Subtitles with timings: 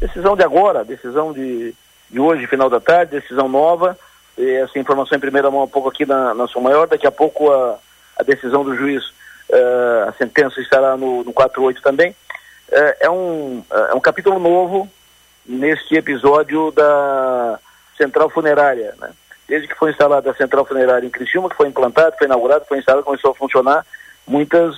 [0.00, 1.74] Decisão de agora, decisão de,
[2.08, 3.98] de hoje, final da tarde, decisão nova.
[4.38, 6.88] essa informação em primeira mão um pouco aqui na, na Sua Maior.
[6.88, 7.78] Daqui a pouco a,
[8.18, 9.04] a decisão do juiz,
[9.50, 12.12] uh, a sentença estará no, no 48 também.
[12.12, 14.88] Uh, é, um, é um capítulo novo
[15.44, 17.60] neste episódio da
[17.98, 18.94] central funerária.
[18.98, 19.10] Né?
[19.46, 22.78] Desde que foi instalada a central funerária em Criciúma, que foi implantada, foi inaugurada, foi
[22.78, 23.84] instalada, começou a funcionar,
[24.26, 24.74] muitas,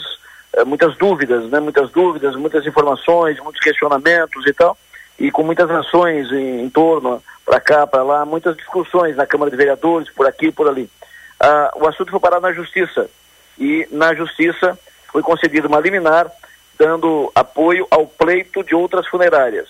[0.57, 1.61] uh, muitas dúvidas, né?
[1.61, 4.77] muitas dúvidas, muitas informações, muitos questionamentos e tal
[5.19, 9.51] e com muitas ações em, em torno, para cá, para lá, muitas discussões na Câmara
[9.51, 10.89] de Vereadores, por aqui e por ali.
[11.39, 13.09] Ah, o assunto foi parar na Justiça
[13.59, 14.79] e na Justiça
[15.11, 16.31] foi concedida uma liminar
[16.79, 19.69] dando apoio ao pleito de outras funerárias.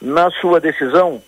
[0.00, 1.22] Na sua decisão,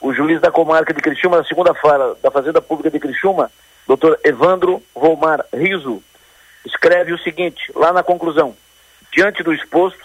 [0.00, 3.50] o juiz da comarca de Criciúma, da segunda fala da Fazenda Pública de Criciúma,
[3.86, 6.02] doutor Evandro Volmar Riso,
[6.64, 8.56] escreve o seguinte, lá na conclusão,
[9.12, 10.03] diante do exposto,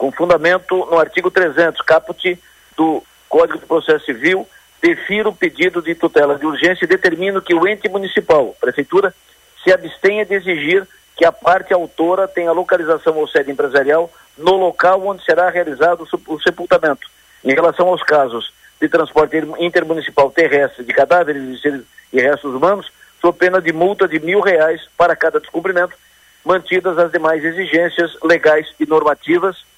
[0.00, 2.38] com fundamento no artigo 300, caput
[2.74, 4.48] do Código de Processo Civil,
[4.80, 9.14] defiro o pedido de tutela de urgência e determino que o ente municipal, prefeitura,
[9.62, 15.06] se abstenha de exigir que a parte autora tenha localização ou sede empresarial no local
[15.06, 17.06] onde será realizado o sepultamento.
[17.44, 21.60] Em relação aos casos de transporte intermunicipal terrestre de cadáveres
[22.10, 25.94] e restos humanos, sob pena de multa de mil reais para cada descumprimento,
[26.42, 29.68] mantidas as demais exigências legais e normativas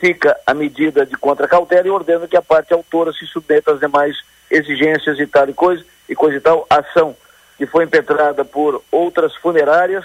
[0.00, 4.16] fica a medida de contracautela e ordena que a parte autora se submeta às demais
[4.50, 7.14] exigências e tal e coisa, e coisa e tal, ação
[7.56, 10.04] que foi impetrada por outras funerárias,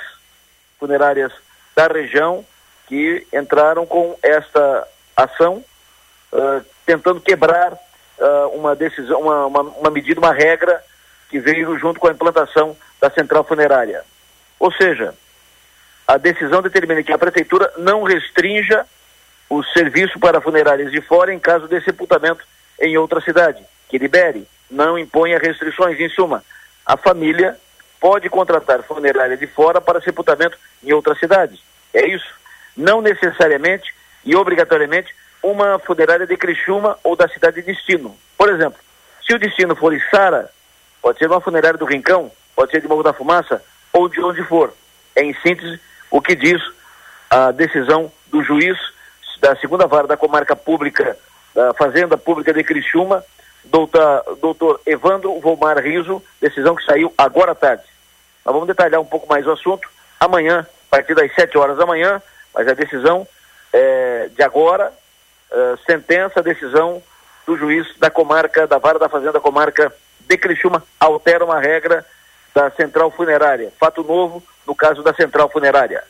[0.77, 1.31] funerárias
[1.73, 2.45] da região,
[2.85, 5.63] que entraram com esta ação,
[6.33, 10.83] uh, tentando quebrar uh, uma decisão, uma, uma, uma medida, uma regra
[11.29, 14.03] que veio junto com a implantação da central funerária.
[14.59, 15.15] Ou seja,
[16.05, 18.85] a decisão determina que a prefeitura não restrinja
[19.49, 22.43] o serviço para funerárias de fora em caso de sepultamento
[22.79, 25.99] em outra cidade, que libere, não imponha restrições.
[25.99, 26.43] Em suma,
[26.85, 27.57] a família
[27.99, 31.59] pode contratar funerária de fora para sepultamento em outra cidade.
[31.93, 32.27] É isso.
[32.75, 33.93] Não necessariamente
[34.23, 38.17] e obrigatoriamente uma funerária de Criciúma ou da cidade de destino.
[38.37, 38.79] Por exemplo,
[39.25, 40.49] se o destino for Sara,
[41.01, 44.43] pode ser uma funerária do Rincão, pode ser de Morro da Fumaça ou de onde
[44.43, 44.73] for.
[45.15, 45.79] É em síntese
[46.11, 46.61] o que diz
[47.29, 48.77] a decisão do juiz
[49.45, 51.15] da segunda vara da comarca pública,
[51.53, 53.23] da Fazenda Pública de Criciúma,
[53.63, 57.83] doutor, doutor Evandro Volmar Riso, decisão que saiu agora à tarde.
[58.43, 59.87] Nós vamos detalhar um pouco mais o assunto
[60.19, 62.19] amanhã, a partir das 7 horas da manhã,
[62.55, 63.27] mas a decisão
[63.71, 64.91] é, de agora,
[65.51, 67.03] é, sentença, decisão
[67.45, 72.03] do juiz da comarca, da vara da Fazenda Comarca de Criciúma, altera uma regra
[72.51, 73.71] da central funerária.
[73.79, 76.03] Fato novo no caso da central funerária.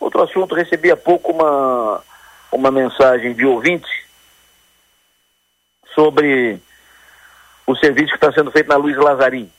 [0.00, 2.02] Outro assunto, recebi há pouco uma,
[2.54, 4.06] uma mensagem de ouvinte
[5.92, 6.60] sobre
[7.66, 9.50] o serviço que está sendo feito na Luiz Lazarim.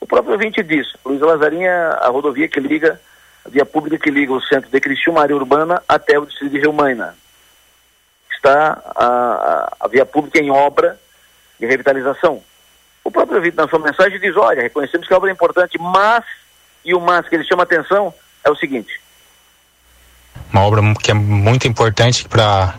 [0.00, 2.98] O próprio ouvinte diz, Luiz Lazarim é a rodovia que liga,
[3.44, 6.60] a via pública que liga o centro de Criciúma, área urbana, até o distrito de
[6.60, 7.14] Rio Maina.
[8.30, 10.98] Está a, a, a via pública em obra
[11.60, 12.42] de revitalização.
[13.04, 16.24] O próprio ouvinte na sua mensagem diz, olha, reconhecemos que a obra é importante, mas,
[16.84, 18.14] e o mas que ele chama atenção
[18.44, 18.98] é o seguinte,
[20.52, 22.74] uma obra que é muito importante para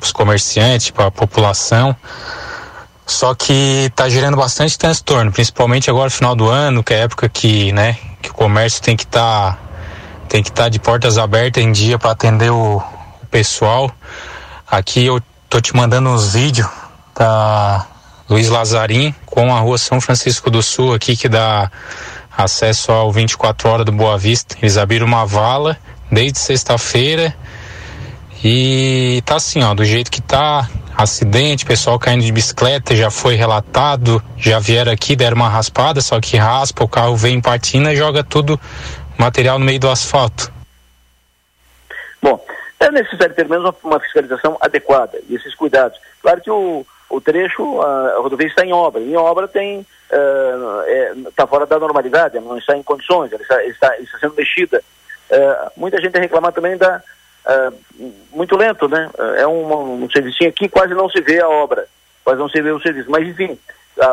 [0.00, 1.94] os comerciantes, para a população.
[3.06, 7.28] Só que está gerando bastante transtorno, principalmente agora final do ano, que é a época
[7.28, 9.58] que, né, que o comércio tem que estar tá,
[10.28, 13.90] tem que estar tá de portas abertas em dia para atender o, o, pessoal.
[14.70, 16.68] Aqui eu tô te mandando uns vídeos
[17.18, 17.84] da
[18.28, 21.68] Luiz Lazarim com a rua São Francisco do Sul aqui que dá
[22.38, 24.56] acesso ao 24 horas do Boa Vista.
[24.62, 25.76] Eles abriram uma vala
[26.10, 27.34] desde sexta-feira.
[28.42, 33.34] E tá assim, ó, do jeito que tá, acidente, pessoal caindo de bicicleta, já foi
[33.34, 37.92] relatado, já vieram aqui, deram uma raspada, só que raspa, o carro vem em patina
[37.92, 38.58] e joga tudo
[39.18, 40.50] material no meio do asfalto.
[42.22, 42.42] Bom,
[42.78, 45.98] é necessário ter menos uma fiscalização adequada e esses cuidados.
[46.22, 49.02] Claro que o, o trecho, a, a rodovia está em obra.
[49.02, 53.64] Em obra tem está uh, é, fora da normalidade, não está em condições, ela está,
[53.64, 54.82] está, está sendo mexida
[55.30, 57.02] é, muita gente reclamar também da
[57.46, 57.72] é,
[58.32, 59.10] muito lento, né?
[59.36, 61.86] É um, um serviço aqui, quase não se vê a obra,
[62.24, 63.10] quase não se vê o serviço.
[63.10, 63.58] Mas enfim,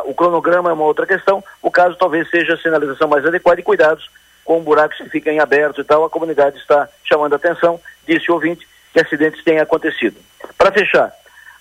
[0.06, 1.44] o cronograma é uma outra questão.
[1.62, 4.10] O caso talvez seja a sinalização mais adequada e cuidados
[4.44, 6.06] com buracos que ficam em aberto e tal.
[6.06, 10.18] A comunidade está chamando a atenção, disse o ouvinte, que acidentes têm acontecido.
[10.58, 11.12] Para fechar,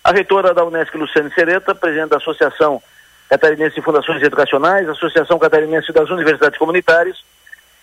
[0.03, 2.81] a reitora da Unesco, Luciane Sereta, presidente da Associação
[3.29, 7.25] Catarinense de Fundações Educacionais, Associação Catarinense das Universidades Comunitárias,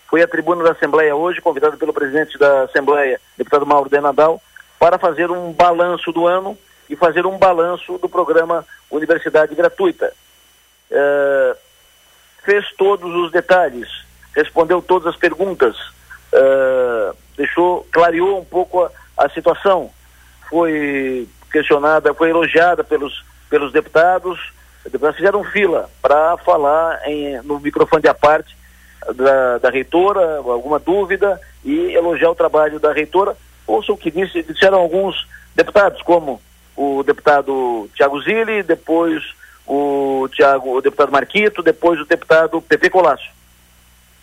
[0.08, 4.40] foi à tribuna da Assembleia hoje, convidado pelo presidente da Assembleia, deputado Mauro de Nadal,
[4.78, 6.56] para fazer um balanço do ano
[6.88, 10.12] e fazer um balanço do programa Universidade Gratuita.
[10.90, 11.56] Uh,
[12.44, 13.88] fez todos os detalhes,
[14.36, 19.90] respondeu todas as perguntas, uh, deixou, clareou um pouco a, a, situação.
[20.48, 24.52] Foi questionada, foi elogiada pelos, pelos deputados,
[24.84, 28.54] os deputados fizeram fila para falar em, no microfone de parte
[29.12, 33.36] da, da reitora, alguma dúvida, e elogiar o trabalho da reitora.
[33.66, 36.40] Ouça o que disse, disseram alguns deputados, como
[36.76, 39.22] o deputado Tiago Zilli, depois
[39.66, 43.24] o, Thiago, o deputado Marquito, depois o deputado Pepe Colasso.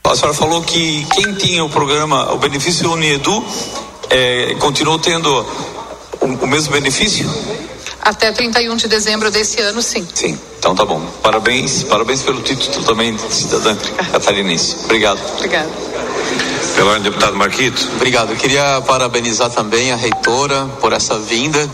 [0.03, 3.43] A senhora falou que quem tinha o programa, o benefício Uniedu,
[4.09, 5.29] é, continuou tendo
[6.19, 7.25] o, o mesmo benefício?
[8.01, 10.07] Até 31 de dezembro desse ano, sim.
[10.13, 10.99] Sim, então tá bom.
[11.21, 13.75] Parabéns, parabéns pelo título também de cidadã
[14.11, 14.75] catarinense.
[14.85, 15.19] Obrigado.
[15.35, 15.69] Obrigado.
[16.79, 17.89] Ordem, deputado Marquito.
[17.95, 18.31] Obrigado.
[18.31, 21.69] Eu queria parabenizar também a reitora por essa vinda.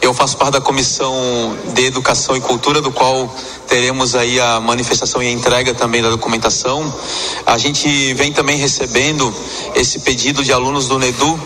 [0.00, 3.34] Eu faço parte da comissão de Educação e Cultura, do qual
[3.66, 6.94] teremos aí a manifestação e a entrega também da documentação.
[7.44, 9.34] A gente vem também recebendo
[9.74, 11.40] esse pedido de alunos do NEDU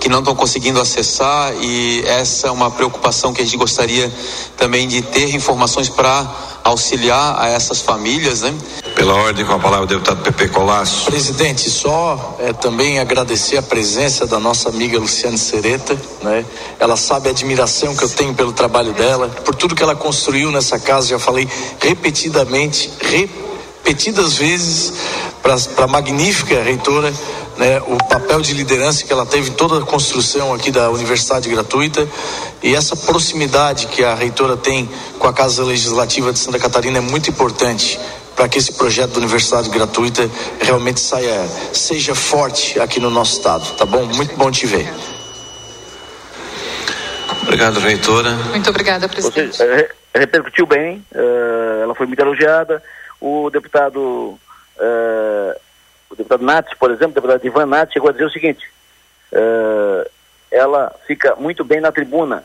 [0.00, 4.10] que não estão conseguindo acessar e essa é uma preocupação que a gente gostaria
[4.56, 6.26] também de ter informações para
[6.64, 8.54] auxiliar a essas famílias, né?
[8.94, 11.04] Pela ordem, com a palavra o deputado Pepe Colasso.
[11.04, 16.44] Presidente, só é, também agradecer a presença da nossa amiga Luciane Sereta, né?
[16.78, 20.50] Ela sabe a admiração que eu tenho pelo trabalho dela, por tudo que ela construiu
[20.50, 21.48] nessa casa, já falei
[21.78, 22.90] repetidamente,
[23.90, 24.92] repetidas vezes
[25.42, 27.12] para a magnífica reitora
[27.58, 31.48] né, o papel de liderança que ela teve em toda a construção aqui da Universidade
[31.48, 32.06] Gratuita
[32.62, 34.88] e essa proximidade que a reitora tem
[35.18, 37.98] com a Casa Legislativa de Santa Catarina é muito importante
[38.36, 43.74] para que esse projeto da Universidade Gratuita realmente saia, seja forte aqui no nosso estado,
[43.76, 44.04] tá bom?
[44.04, 44.88] Muito bom te ver.
[47.42, 48.30] Obrigado, reitora.
[48.50, 49.56] Muito obrigada, presidente.
[49.56, 52.80] Você, repercutiu bem, uh, ela foi muito elogiada.
[53.20, 54.38] O deputado
[54.80, 55.60] uh,
[56.10, 58.66] o deputado Nats, por exemplo, o deputado Ivan Nats, chegou a dizer o seguinte:
[59.32, 60.10] uh,
[60.50, 62.42] ela fica muito bem na tribuna,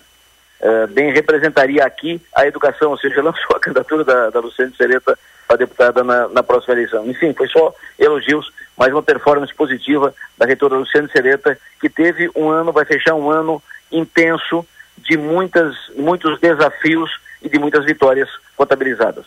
[0.62, 5.18] uh, bem representaria aqui a educação, ou seja, lançou a candidatura da, da Luciane Sereta
[5.48, 7.06] para deputada na, na, próxima eleição.
[7.06, 12.50] Enfim, foi só elogios, mas uma performance positiva da reitora Luciane Sereta, que teve um
[12.50, 13.62] ano, vai fechar um ano
[13.92, 14.66] intenso
[14.98, 17.12] de muitas, muitos desafios
[17.42, 19.24] e de muitas vitórias contabilizadas.